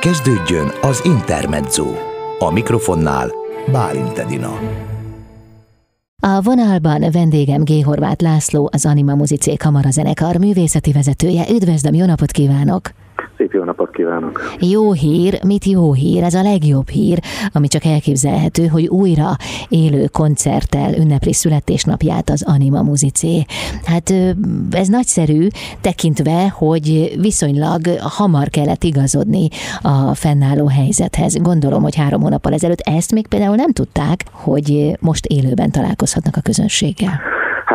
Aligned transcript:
Kezdődjön 0.00 0.66
az 0.80 1.04
Intermezzo. 1.04 1.86
A 2.38 2.52
mikrofonnál 2.52 3.28
Bálint 3.72 4.18
Edina. 4.18 4.52
A 6.22 6.40
vonalban 6.42 7.00
vendégem 7.12 7.62
G. 7.64 7.84
Horváth 7.84 8.22
László, 8.22 8.68
az 8.72 8.86
Anima 8.86 9.14
Muzicé 9.14 9.54
Kamarazenekar 9.56 10.36
művészeti 10.36 10.92
vezetője. 10.92 11.44
Üdvözlöm, 11.50 11.94
jó 11.94 12.06
napot 12.06 12.30
kívánok! 12.30 12.82
Szép 13.36 13.52
jó 13.52 13.64
kívánok! 14.00 14.54
Jó 14.60 14.92
hír, 14.92 15.44
mit 15.44 15.64
jó 15.64 15.92
hír? 15.92 16.22
Ez 16.22 16.34
a 16.34 16.42
legjobb 16.42 16.88
hír, 16.88 17.18
ami 17.52 17.68
csak 17.68 17.84
elképzelhető, 17.84 18.66
hogy 18.66 18.86
újra 18.86 19.36
élő 19.68 20.06
koncerttel 20.06 20.94
ünnepli 20.94 21.32
születésnapját 21.32 22.30
az 22.30 22.42
Anima 22.42 22.82
Muzicé. 22.82 23.44
Hát 23.84 24.14
ez 24.70 24.88
nagyszerű, 24.88 25.46
tekintve, 25.80 26.48
hogy 26.48 27.14
viszonylag 27.20 27.86
hamar 27.98 28.48
kellett 28.48 28.84
igazodni 28.84 29.48
a 29.82 30.14
fennálló 30.14 30.66
helyzethez. 30.66 31.36
Gondolom, 31.36 31.82
hogy 31.82 31.96
három 31.96 32.20
hónappal 32.20 32.52
ezelőtt 32.52 32.80
ezt 32.80 33.12
még 33.12 33.26
például 33.26 33.54
nem 33.54 33.72
tudták, 33.72 34.24
hogy 34.32 34.96
most 35.00 35.26
élőben 35.26 35.70
találkozhatnak 35.70 36.36
a 36.36 36.40
közönséggel. 36.40 37.20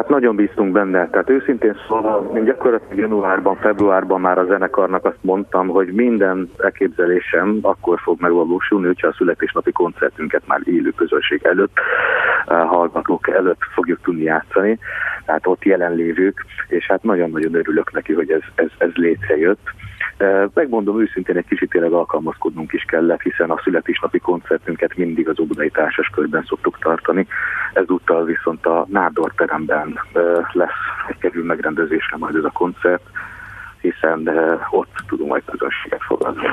Hát 0.05 0.13
nagyon 0.13 0.35
bíztunk 0.35 0.71
benne. 0.71 1.09
Tehát 1.09 1.29
őszintén 1.29 1.75
szóval, 1.87 2.31
én 2.35 2.43
gyakorlatilag 2.43 2.97
januárban, 2.97 3.55
februárban 3.55 4.21
már 4.21 4.37
a 4.37 4.45
zenekarnak 4.45 5.05
azt 5.05 5.17
mondtam, 5.21 5.67
hogy 5.67 5.87
minden 5.87 6.49
elképzelésem 6.57 7.59
akkor 7.61 7.99
fog 7.99 8.21
megvalósulni, 8.21 8.85
hogyha 8.85 9.07
a 9.07 9.13
születésnapi 9.13 9.71
koncertünket 9.71 10.47
már 10.47 10.61
élő 10.63 10.89
közönség 10.89 11.39
előtt, 11.43 11.77
eh, 12.47 12.67
hallgatók 12.67 13.29
előtt 13.29 13.61
fogjuk 13.73 14.01
tudni 14.01 14.23
játszani. 14.23 14.79
Tehát 15.25 15.47
ott 15.47 15.63
jelenlévők, 15.63 16.45
és 16.67 16.85
hát 16.85 17.03
nagyon-nagyon 17.03 17.55
örülök 17.55 17.91
neki, 17.91 18.13
hogy 18.13 18.31
ez, 18.31 18.41
ez, 18.55 18.69
ez 18.77 18.93
létrejött. 18.93 19.69
Megmondom 20.53 21.01
őszintén, 21.01 21.37
egy 21.37 21.47
kicsit 21.47 21.69
tényleg 21.69 21.91
alkalmazkodnunk 21.91 22.73
is 22.73 22.83
kellett, 22.83 23.21
hiszen 23.21 23.49
a 23.49 23.61
születésnapi 23.63 24.19
koncertünket 24.19 24.97
mindig 24.97 25.29
az 25.29 25.39
Óbudai 25.39 25.69
Társas 25.69 26.07
körben 26.07 26.43
szoktuk 26.47 26.77
tartani. 26.79 27.27
Ezúttal 27.75 28.23
viszont 28.23 28.65
a 28.65 28.85
Nádor 28.89 29.33
teremben 29.35 29.99
lesz 30.51 30.69
egy 31.07 31.17
kerül 31.17 31.45
megrendezésre 31.45 32.17
majd 32.17 32.35
ez 32.35 32.43
a 32.43 32.51
koncert 32.53 33.03
hiszen 33.81 34.29
ott 34.69 34.89
tudunk 35.07 35.29
majd 35.29 35.43
közönséget 35.45 36.01
fogadni. 36.07 36.47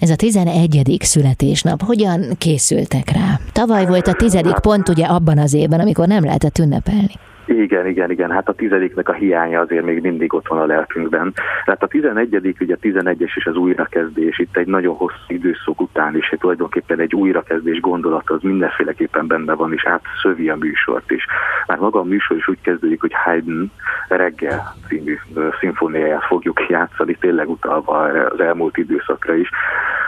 Ez 0.00 0.10
a 0.10 0.16
11. 0.16 0.96
születésnap, 1.00 1.82
hogyan 1.82 2.20
készültek 2.38 3.10
rá? 3.10 3.38
Tavaly 3.52 3.86
volt 3.86 4.06
a 4.06 4.12
tizedik 4.12 4.58
pont 4.58 4.88
ugye 4.88 5.06
abban 5.06 5.38
az 5.38 5.54
évben, 5.54 5.80
amikor 5.80 6.06
nem 6.06 6.24
lehetett 6.24 6.58
ünnepelni. 6.58 7.14
Igen, 7.54 7.86
igen, 7.86 8.10
igen. 8.10 8.30
Hát 8.30 8.48
a 8.48 8.52
tizediknek 8.52 9.08
a 9.08 9.12
hiánya 9.12 9.60
azért 9.60 9.84
még 9.84 10.00
mindig 10.00 10.34
ott 10.34 10.48
van 10.48 10.58
a 10.58 10.66
lelkünkben. 10.66 11.32
Tehát 11.64 11.82
a 11.82 11.86
tizenegyedik, 11.86 12.60
ugye 12.60 12.74
a 12.74 12.78
tizenegyes 12.80 13.36
és 13.36 13.46
az 13.46 13.56
újrakezdés 13.56 14.38
itt 14.38 14.56
egy 14.56 14.66
nagyon 14.66 14.94
hosszú 14.94 15.16
időszak 15.26 15.80
után 15.80 16.16
is, 16.16 16.28
hogy 16.28 16.38
tulajdonképpen 16.38 17.00
egy 17.00 17.14
újrakezdés 17.14 17.80
gondolat 17.80 18.30
az 18.30 18.42
mindenféleképpen 18.42 19.26
benne 19.26 19.54
van, 19.54 19.72
és 19.72 19.84
átszövi 19.84 20.48
a 20.48 20.56
műsort 20.56 21.10
is. 21.10 21.26
Már 21.66 21.78
maga 21.78 22.00
a 22.00 22.04
műsor 22.04 22.36
is 22.36 22.48
úgy 22.48 22.60
kezdődik, 22.60 23.00
hogy 23.00 23.12
Haydn 23.14 23.70
reggel 24.08 24.74
című 24.88 25.18
szimfóniáját 25.60 26.24
fogjuk 26.24 26.66
játszani, 26.68 27.16
tényleg 27.20 27.48
utalva 27.50 27.98
az 28.02 28.40
elmúlt 28.40 28.76
időszakra 28.76 29.34
is, 29.34 29.50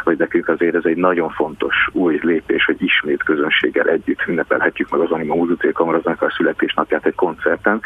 hogy 0.02 0.18
nekünk 0.18 0.48
azért 0.48 0.74
ez 0.74 0.84
egy 0.84 0.96
nagyon 0.96 1.30
fontos 1.30 1.74
új 1.92 2.18
lépés, 2.22 2.64
hogy 2.64 2.82
ismét 2.82 3.22
közönséggel 3.22 3.88
együtt 3.88 4.24
ünnepelhetjük 4.26 4.90
meg 4.90 5.00
az 5.00 5.10
Anima 5.10 5.34
Muzicé 5.34 5.72
Kamarazenekar 5.72 6.32
születésnapját 6.32 7.06
egy 7.06 7.14
koncerten, 7.14 7.80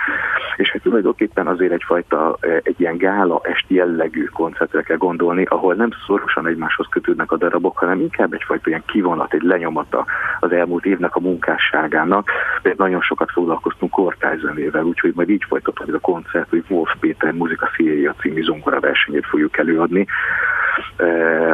és 0.56 0.70
hogy 0.70 0.82
tulajdonképpen 0.82 1.46
azért 1.46 1.72
egyfajta 1.72 2.36
e, 2.40 2.60
egy 2.62 2.80
ilyen 2.80 2.96
gála 2.96 3.40
esti 3.42 3.74
jellegű 3.74 4.24
koncertre 4.24 4.82
kell 4.82 4.96
gondolni, 4.96 5.44
ahol 5.44 5.74
nem 5.74 5.90
szorosan 6.06 6.46
egymáshoz 6.46 6.86
kötődnek 6.90 7.32
a 7.32 7.36
darabok, 7.36 7.78
hanem 7.78 8.00
inkább 8.00 8.32
egyfajta 8.32 8.68
ilyen 8.68 8.82
kivonat, 8.86 9.34
egy 9.34 9.42
lenyomata 9.42 10.04
az 10.40 10.52
elmúlt 10.52 10.84
évnek 10.84 11.16
a 11.16 11.20
munkásságának, 11.20 12.30
mert 12.62 12.78
nagyon 12.78 13.00
sokat 13.00 13.30
foglalkoztunk 13.30 13.92
kortályzenével, 13.92 14.84
úgyhogy 14.84 15.12
majd 15.14 15.28
így 15.28 15.44
folytatódik 15.48 15.94
a 15.94 15.98
koncert, 15.98 16.48
hogy 16.48 16.64
Wolf 16.68 16.94
Péter 17.00 17.32
Muzika 17.32 17.70
Szíria 17.76 18.14
című 18.20 18.42
zongora 18.42 18.80
versenyét 18.80 19.26
fogjuk 19.26 19.56
előadni, 19.58 20.06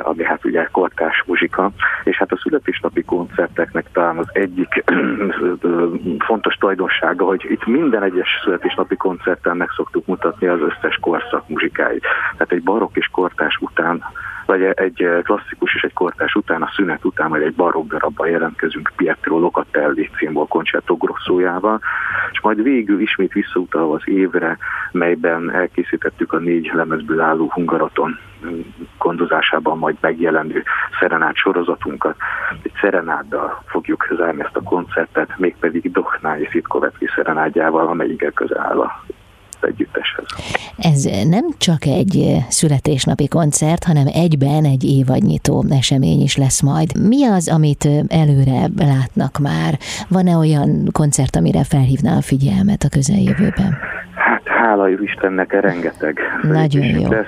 ami 0.02 0.24
hát 0.24 0.44
ugye 0.44 0.68
kortás 0.72 1.22
muzsika, 1.26 1.70
és 2.04 2.16
hát 2.16 2.32
a 2.32 2.38
születésnapi 2.42 3.02
koncerteknek 3.02 3.86
talán 3.92 4.18
az 4.18 4.28
egyik 4.32 4.84
fontos 6.18 6.54
tulajdonsága, 6.54 7.24
hogy 7.24 7.44
itt 7.48 7.66
minden 7.66 8.02
egyes 8.02 8.40
születésnapi 8.44 8.96
koncerten 8.96 9.56
meg 9.56 9.68
szoktuk 9.76 10.06
mutatni 10.06 10.46
az 10.46 10.60
összes 10.60 10.98
korszak 11.00 11.48
muzsikáit. 11.48 12.06
Tehát 12.32 12.52
egy 12.52 12.62
barokk 12.62 12.96
és 12.96 13.08
kortás 13.12 13.56
után 13.60 14.04
vagy 14.46 14.62
egy 14.62 15.08
klasszikus 15.22 15.74
és 15.74 15.82
egy 15.82 15.92
kortás 15.92 16.34
után, 16.34 16.62
a 16.62 16.72
szünet 16.74 17.04
után, 17.04 17.30
vagy 17.30 17.42
egy 17.42 17.54
barokk 17.54 17.90
darabban 17.90 18.28
jelentkezünk 18.28 18.92
Pietro 18.96 19.38
Locatelli 19.38 20.10
címból 20.16 20.46
Concerto 20.46 20.96
Grosszójával, 20.96 21.80
és 22.32 22.40
majd 22.40 22.62
végül 22.62 23.00
ismét 23.00 23.32
visszautalva 23.32 23.94
az 23.94 24.02
évre, 24.04 24.58
melyben 24.92 25.50
elkészítettük 25.54 26.32
a 26.32 26.38
négy 26.38 26.70
lemezből 26.74 27.20
álló 27.20 27.50
Hungaraton 27.50 28.18
gondozásában 28.98 29.78
majd 29.78 29.96
megjelenő 30.00 30.62
szerenát 31.00 31.36
sorozatunkat. 31.36 32.16
Egy 32.62 32.72
szerenáddal 32.80 33.62
fogjuk 33.66 34.08
zárni 34.16 34.40
ezt 34.40 34.56
a 34.56 34.62
koncertet, 34.62 35.38
mégpedig 35.38 35.90
Dochnái 35.90 36.48
Szitkovecki 36.50 37.08
szerenádjával, 37.14 37.86
amely 37.86 38.08
igen 38.08 38.32
közel 38.32 38.60
áll 38.60 38.80
a 38.80 39.04
együtteshez. 39.64 40.24
Ez 40.78 41.26
nem 41.28 41.44
csak 41.58 41.84
egy 41.84 42.36
születésnapi 42.48 43.28
koncert, 43.28 43.84
hanem 43.84 44.06
egyben 44.12 44.64
egy 44.64 44.84
évadnyitó 44.84 45.64
esemény 45.70 46.20
is 46.20 46.36
lesz 46.36 46.62
majd. 46.62 47.08
Mi 47.08 47.24
az, 47.24 47.48
amit 47.48 47.88
előre 48.08 48.68
látnak 48.76 49.38
már? 49.38 49.78
Van-e 50.08 50.36
olyan 50.36 50.88
koncert, 50.92 51.36
amire 51.36 51.64
felhívná 51.64 52.16
a 52.16 52.20
figyelmet 52.20 52.82
a 52.82 52.88
közeljövőben? 52.88 53.78
Hát 54.14 54.42
hála 54.44 54.88
Istennek 54.88 55.60
rengeteg. 55.60 56.18
Nagyon 56.42 56.84
jó. 56.84 57.10
Lesz 57.10 57.26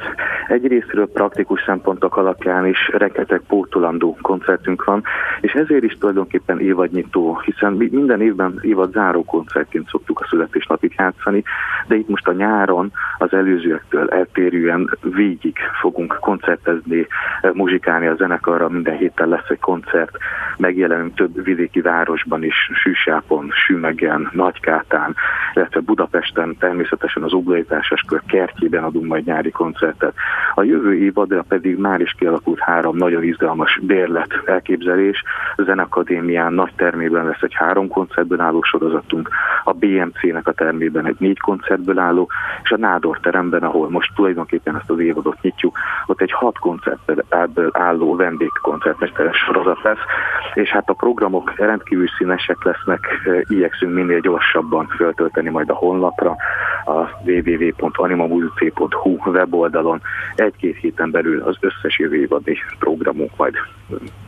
Egyrésztről 0.48 1.10
praktikus 1.12 1.62
szempontok 1.66 2.16
alapján 2.16 2.66
is 2.66 2.88
rengeteg 2.88 3.42
pótolandó 3.48 4.16
koncertünk 4.22 4.84
van, 4.84 5.02
és 5.40 5.52
ezért 5.52 5.82
is 5.82 5.96
tulajdonképpen 5.98 6.60
évadnyitó, 6.60 7.40
hiszen 7.44 7.72
minden 7.72 8.20
évben 8.20 8.58
évad 8.62 8.92
záró 8.92 9.24
koncertként 9.24 9.88
szoktuk 9.88 10.20
a 10.20 10.26
születésnapig 10.28 10.94
játszani, 10.96 11.42
de 11.86 11.94
itt 11.94 12.08
most 12.08 12.28
a 12.28 12.32
nyáron 12.32 12.92
az 13.18 13.32
előzőektől 13.32 14.08
eltérően 14.08 14.90
végig 15.00 15.56
fogunk 15.80 16.16
koncertezni, 16.20 17.06
muzsikálni 17.52 18.06
a 18.06 18.14
zenekarra, 18.14 18.68
minden 18.68 18.96
héten 18.96 19.28
lesz 19.28 19.48
egy 19.48 19.60
koncert, 19.60 20.16
megjelenünk 20.56 21.14
több 21.14 21.44
vidéki 21.44 21.80
városban 21.80 22.44
is, 22.44 22.70
Sűsápon, 22.82 23.50
Sümegen, 23.66 24.30
Nagykátán, 24.32 25.14
illetve 25.54 25.80
Budapesten, 25.80 26.56
természetesen 26.58 27.22
az 27.22 27.32
Oblaitásas 27.32 28.00
kör 28.06 28.22
kertjében 28.26 28.84
adunk 28.84 29.06
majd 29.06 29.24
nyári 29.24 29.50
koncertet. 29.50 30.14
A 30.54 30.62
jövő 30.62 30.94
évadra 30.94 31.44
pedig 31.48 31.78
már 31.78 32.00
is 32.00 32.14
kialakult 32.18 32.60
három 32.60 32.96
nagyon 32.96 33.22
izgalmas 33.22 33.80
bérlet 33.82 34.40
elképzelés. 34.44 35.22
A 35.56 35.62
Zenakadémián 35.62 36.52
nagy 36.52 36.72
termében 36.76 37.24
lesz 37.24 37.42
egy 37.42 37.54
három 37.54 37.88
koncertből 37.88 38.40
álló 38.40 38.62
sorozatunk, 38.62 39.28
a 39.64 39.72
BMC-nek 39.72 40.48
a 40.48 40.52
termében 40.52 41.06
egy 41.06 41.16
négy 41.18 41.40
koncertből 41.40 41.98
álló, 41.98 42.28
és 42.62 42.70
a 42.70 42.76
Nádor 42.76 43.18
teremben, 43.20 43.62
ahol 43.62 43.90
most 43.90 44.10
tulajdonképpen 44.14 44.76
ezt 44.76 44.90
az 44.90 44.98
évadot 44.98 45.40
nyitjuk, 45.40 45.78
ott 46.06 46.20
egy 46.20 46.32
hat 46.32 46.58
koncertből 46.58 47.24
álló 47.72 48.16
vendégkoncertmesteres 48.16 49.36
sorozat 49.36 49.82
lesz, 49.82 49.98
és 50.54 50.70
hát 50.70 50.88
a 50.88 50.92
programok 50.92 51.56
rendkívül 51.56 52.06
színesek 52.18 52.64
lesznek, 52.64 53.06
igyekszünk 53.48 53.94
minél 53.94 54.20
gyorsabban 54.20 54.86
föltölteni 54.86 55.48
majd 55.48 55.70
a 55.70 55.74
honlapra, 55.74 56.36
a 56.84 57.08
www.animamuzic.hu 57.24 59.30
weboldalon 59.30 60.00
egy-két 60.34 60.76
héten 60.76 61.10
belül 61.10 61.42
az 61.42 61.56
összes 61.60 61.98
jövő 61.98 62.16
évadi 62.16 62.58
programunk 62.78 63.36
majd 63.36 63.54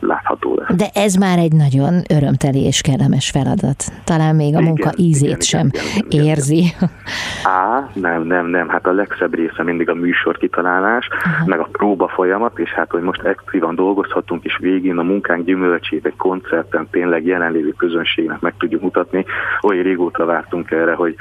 látható 0.01 0.55
lesz. 0.55 0.77
De 0.77 0.89
ez 0.95 1.15
már 1.15 1.39
egy 1.39 1.53
nagyon 1.53 2.03
örömteli 2.09 2.65
és 2.65 2.81
kellemes 2.81 3.31
feladat. 3.31 3.85
Talán 4.05 4.37
még 4.37 4.55
a 4.55 4.61
igen, 4.61 4.63
munka 4.63 4.91
ízét 4.97 5.26
igen, 5.27 5.41
sem 5.41 5.71
igen, 5.73 6.07
igen, 6.09 6.25
érzi. 6.25 6.57
Igen. 6.57 6.91
Á, 7.45 7.91
nem, 7.93 8.23
nem, 8.23 8.47
nem. 8.47 8.69
Hát 8.69 8.87
a 8.87 8.93
legszebb 8.93 9.35
része 9.35 9.63
mindig 9.63 9.89
a 9.89 9.95
műsor 9.95 10.39
kitalálás, 10.39 11.09
Aha. 11.25 11.47
meg 11.47 11.59
a 11.59 11.69
próba 11.73 12.09
folyamat, 12.09 12.59
és 12.59 12.71
hát, 12.71 12.91
hogy 12.91 13.03
most 13.03 13.23
aktívan 13.23 13.75
dolgozhatunk, 13.75 14.45
és 14.45 14.57
végén 14.61 14.99
a 14.99 15.03
munkánk 15.03 15.45
gyümölcsét 15.45 16.07
egy 16.07 16.17
koncerten 16.17 16.89
tényleg 16.91 17.27
jelenlévő 17.27 17.71
közönségnek 17.71 18.41
meg 18.41 18.55
tudjuk 18.59 18.83
mutatni. 18.83 19.25
Olyan 19.63 19.83
régóta 19.83 20.25
vártunk 20.25 20.71
erre, 20.71 20.95
hogy 20.95 21.15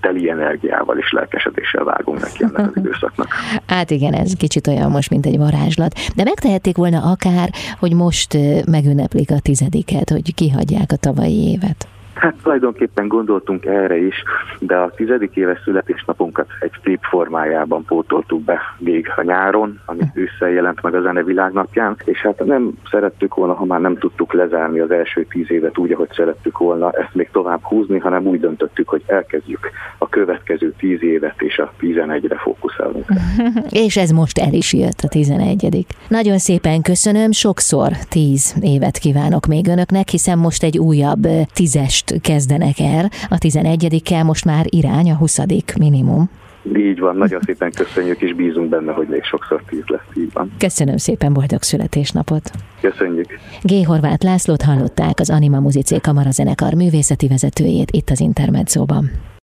teli 0.00 0.30
energiával 0.30 0.98
és 0.98 1.12
lelkesedéssel 1.12 1.84
vágunk 1.84 2.20
neki 2.20 2.44
ennek 2.44 2.70
az 2.70 2.76
időszaknak. 2.84 3.28
Hát 3.66 3.90
igen, 3.90 4.12
ez 4.12 4.32
kicsit 4.32 4.66
olyan 4.66 4.90
most, 4.90 5.10
mint 5.10 5.26
egy 5.26 5.38
varázslat. 5.38 5.92
De 6.16 6.22
megtehették 6.24 6.76
volna 6.76 7.10
akár, 7.10 7.50
hogy 7.78 7.94
most 7.94 8.36
megünneplik 8.70 9.30
a 9.30 9.40
tizediket, 9.42 10.10
hogy 10.10 10.34
kihagyják 10.34 10.92
a 10.92 10.96
tavalyi 10.96 11.50
évet. 11.50 11.88
Hát 12.20 12.34
tulajdonképpen 12.42 13.08
gondoltunk 13.08 13.66
erre 13.66 13.96
is, 13.96 14.22
de 14.58 14.76
a 14.76 14.90
tizedik 14.90 15.36
éves 15.36 15.60
születésnapunkat 15.64 16.46
egy 16.60 16.72
flip 16.82 17.02
formájában 17.02 17.84
pótoltuk 17.84 18.42
be 18.42 18.60
még 18.78 19.12
a 19.16 19.22
nyáron, 19.22 19.80
ami 19.84 20.00
ősszel 20.14 20.50
jelent 20.50 20.82
meg 20.82 20.94
a 20.94 21.00
zene 21.00 21.22
világnapján, 21.22 21.96
és 22.04 22.20
hát 22.20 22.44
nem 22.44 22.72
szerettük 22.90 23.34
volna, 23.34 23.54
ha 23.54 23.64
már 23.64 23.80
nem 23.80 23.96
tudtuk 23.98 24.32
lezárni 24.32 24.78
az 24.78 24.90
első 24.90 25.26
tíz 25.30 25.50
évet 25.50 25.78
úgy, 25.78 25.92
ahogy 25.92 26.10
szerettük 26.12 26.58
volna 26.58 26.90
ezt 26.90 27.14
még 27.14 27.28
tovább 27.32 27.62
húzni, 27.62 27.98
hanem 27.98 28.26
úgy 28.26 28.40
döntöttük, 28.40 28.88
hogy 28.88 29.02
elkezdjük 29.06 29.70
a 29.98 30.08
következő 30.08 30.74
tíz 30.78 31.02
évet, 31.02 31.42
és 31.42 31.58
a 31.58 31.72
tizenegyre 31.78 32.36
fókuszálunk. 32.36 33.04
és 33.86 33.96
ez 33.96 34.10
most 34.10 34.38
el 34.38 34.52
is 34.52 34.72
jött 34.72 35.00
a 35.02 35.08
tizenegyedik. 35.08 35.88
Nagyon 36.08 36.38
szépen 36.38 36.82
köszönöm, 36.82 37.30
sokszor 37.30 37.88
tíz 38.08 38.56
évet 38.60 38.98
kívánok 38.98 39.46
még 39.46 39.68
önöknek, 39.68 40.08
hiszen 40.08 40.38
most 40.38 40.62
egy 40.62 40.78
újabb 40.78 41.26
tízest 41.54 42.09
kezdenek 42.20 42.78
el. 42.78 43.10
A 43.28 43.38
tizenegyedikkel 43.38 44.24
most 44.24 44.44
már 44.44 44.64
irány 44.68 45.10
a 45.10 45.16
huszadik 45.16 45.74
minimum. 45.78 46.30
Így 46.76 46.98
van, 46.98 47.16
nagyon 47.16 47.40
szépen 47.44 47.72
köszönjük, 47.72 48.20
és 48.20 48.34
bízunk 48.34 48.68
benne, 48.68 48.92
hogy 48.92 49.08
még 49.08 49.24
sokszor 49.24 49.62
tíz 49.68 49.82
lesz, 49.86 50.16
így 50.16 50.32
van. 50.32 50.52
Köszönöm 50.58 50.96
szépen, 50.96 51.32
boldog 51.32 51.62
születésnapot! 51.62 52.50
Köszönjük! 52.80 53.38
G. 53.62 53.86
Horváth 53.86 54.24
Lászlót 54.24 54.62
hallották, 54.62 55.20
az 55.20 55.30
Anima 55.30 55.60
Muzicé 55.60 55.98
Kamara 55.98 56.30
zenekar 56.30 56.74
művészeti 56.74 57.28
vezetőjét 57.28 57.90
itt 57.90 58.10
az 58.10 58.20
Intermedzóban. 58.20 59.10